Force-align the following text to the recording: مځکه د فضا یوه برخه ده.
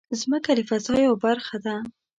مځکه 0.29 0.51
د 0.57 0.59
فضا 0.69 0.93
یوه 1.05 1.17
برخه 1.25 1.57
ده. 1.65 1.75